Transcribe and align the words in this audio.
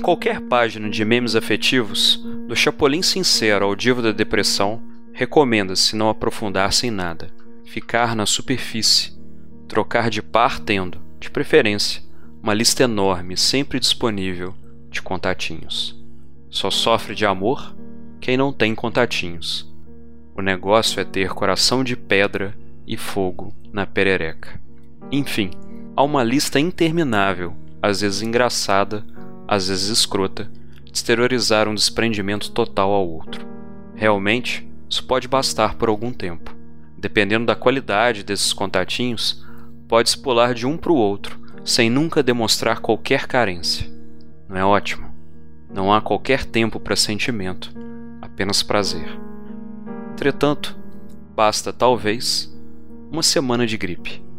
qualquer 0.00 0.40
página 0.40 0.88
de 0.88 1.04
memes 1.04 1.36
afetivos, 1.36 2.16
do 2.48 2.56
Chapolin 2.56 3.02
sincero 3.02 3.66
ao 3.66 3.76
Divo 3.76 4.00
da 4.00 4.10
Depressão, 4.10 4.82
recomenda-se 5.12 5.94
não 5.94 6.08
aprofundar-se 6.08 6.86
em 6.86 6.90
nada, 6.90 7.30
ficar 7.66 8.16
na 8.16 8.24
superfície, 8.24 9.12
trocar 9.68 10.08
de 10.08 10.22
par 10.22 10.58
tendo, 10.58 10.98
de 11.20 11.30
preferência, 11.30 12.02
uma 12.42 12.54
lista 12.54 12.84
enorme, 12.84 13.36
sempre 13.36 13.78
disponível, 13.78 14.54
de 14.90 15.02
contatinhos. 15.02 15.94
Só 16.48 16.70
sofre 16.70 17.14
de 17.14 17.26
amor 17.26 17.76
quem 18.20 18.36
não 18.36 18.52
tem 18.52 18.74
contatinhos. 18.74 19.70
O 20.34 20.40
negócio 20.40 21.00
é 21.00 21.04
ter 21.04 21.30
coração 21.30 21.84
de 21.84 21.96
pedra 21.96 22.56
e 22.86 22.96
fogo 22.96 23.54
na 23.72 23.86
perereca. 23.86 24.58
Enfim, 25.10 25.50
há 25.94 26.02
uma 26.02 26.24
lista 26.24 26.58
interminável, 26.58 27.54
às 27.82 28.00
vezes 28.00 28.22
engraçada, 28.22 29.04
às 29.52 29.68
vezes 29.68 29.90
escrota, 29.90 30.50
exteriorizar 30.90 31.68
um 31.68 31.74
desprendimento 31.74 32.50
total 32.50 32.90
ao 32.90 33.06
outro. 33.06 33.46
Realmente, 33.94 34.66
isso 34.88 35.04
pode 35.04 35.28
bastar 35.28 35.74
por 35.74 35.90
algum 35.90 36.10
tempo. 36.10 36.56
Dependendo 36.96 37.44
da 37.44 37.54
qualidade 37.54 38.22
desses 38.22 38.54
contatinhos, 38.54 39.44
pode-se 39.86 40.16
pular 40.16 40.54
de 40.54 40.66
um 40.66 40.78
para 40.78 40.90
o 40.90 40.96
outro, 40.96 41.38
sem 41.66 41.90
nunca 41.90 42.22
demonstrar 42.22 42.80
qualquer 42.80 43.26
carência. 43.26 43.86
Não 44.48 44.56
é 44.56 44.64
ótimo? 44.64 45.12
Não 45.70 45.92
há 45.92 46.00
qualquer 46.00 46.46
tempo 46.46 46.80
para 46.80 46.96
sentimento, 46.96 47.74
apenas 48.22 48.62
prazer. 48.62 49.20
Entretanto, 50.12 50.74
basta 51.36 51.74
talvez 51.74 52.50
uma 53.10 53.22
semana 53.22 53.66
de 53.66 53.76
gripe 53.76 54.31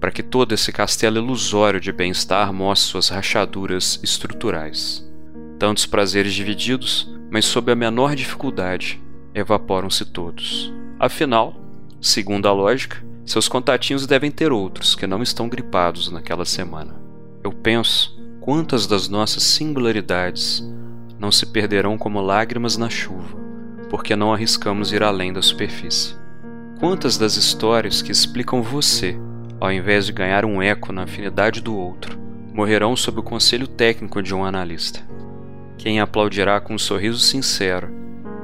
para 0.00 0.10
que 0.10 0.22
todo 0.22 0.52
esse 0.52 0.72
castelo 0.72 1.18
ilusório 1.18 1.78
de 1.78 1.92
bem-estar 1.92 2.52
mostre 2.52 2.90
suas 2.90 3.08
rachaduras 3.10 4.00
estruturais. 4.02 5.06
Tantos 5.58 5.84
prazeres 5.84 6.32
divididos, 6.32 7.12
mas 7.30 7.44
sob 7.44 7.70
a 7.70 7.76
menor 7.76 8.16
dificuldade, 8.16 9.00
evaporam-se 9.34 10.06
todos. 10.06 10.72
Afinal, 10.98 11.54
segundo 12.00 12.48
a 12.48 12.52
lógica, 12.52 13.04
seus 13.26 13.46
contatinhos 13.46 14.06
devem 14.06 14.30
ter 14.30 14.50
outros 14.50 14.94
que 14.94 15.06
não 15.06 15.22
estão 15.22 15.48
gripados 15.48 16.10
naquela 16.10 16.46
semana. 16.46 16.94
Eu 17.44 17.52
penso 17.52 18.18
quantas 18.40 18.86
das 18.86 19.06
nossas 19.06 19.42
singularidades 19.42 20.66
não 21.18 21.30
se 21.30 21.44
perderão 21.44 21.98
como 21.98 22.22
lágrimas 22.22 22.78
na 22.78 22.88
chuva, 22.88 23.38
porque 23.90 24.16
não 24.16 24.32
arriscamos 24.32 24.92
ir 24.92 25.02
além 25.02 25.30
da 25.30 25.42
superfície. 25.42 26.16
Quantas 26.78 27.18
das 27.18 27.36
histórias 27.36 28.00
que 28.00 28.10
explicam 28.10 28.62
você 28.62 29.20
ao 29.60 29.70
invés 29.70 30.06
de 30.06 30.12
ganhar 30.12 30.44
um 30.44 30.62
eco 30.62 30.92
na 30.92 31.02
afinidade 31.02 31.60
do 31.60 31.76
outro, 31.76 32.18
morrerão 32.52 32.96
sob 32.96 33.20
o 33.20 33.22
conselho 33.22 33.68
técnico 33.68 34.22
de 34.22 34.34
um 34.34 34.44
analista. 34.44 35.00
Quem 35.76 36.00
aplaudirá 36.00 36.60
com 36.60 36.74
um 36.74 36.78
sorriso 36.78 37.18
sincero 37.18 37.90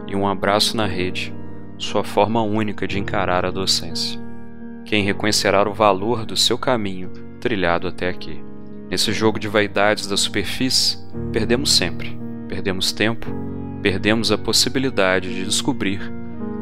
e 0.06 0.14
um 0.14 0.28
abraço 0.28 0.77
na 0.77 0.87
rede, 0.87 1.34
sua 1.78 2.05
forma 2.05 2.42
única 2.42 2.87
de 2.87 2.98
encarar 2.98 3.44
a 3.47 3.50
docência. 3.50 4.20
Quem 4.84 5.03
reconhecerá 5.03 5.69
o 5.69 5.75
valor 5.75 6.25
do 6.27 6.37
seu 6.37 6.59
caminho 6.59 7.11
trilhado 7.41 7.89
até 7.89 8.09
aqui. 8.09 8.42
Nesse 8.91 9.12
jogo 9.12 9.39
de 9.39 9.48
vaidades 9.48 10.06
da 10.06 10.17
superfície, 10.17 10.98
perdemos 11.33 11.72
sempre. 11.72 12.17
Perdemos 12.48 12.92
tempo, 12.92 13.27
perdemos 13.83 14.31
a 14.31 14.39
possibilidade 14.39 15.34
de 15.34 15.44
descobrir 15.44 16.00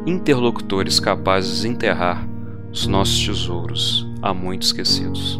interlocutores 0.05 0.99
capazes 0.99 1.61
de 1.61 1.67
enterrar 1.67 2.27
os 2.75 2.87
nossos 2.87 3.25
tesouros 3.25 4.05
há 4.21 4.33
muito 4.33 4.63
esquecidos. 4.63 5.39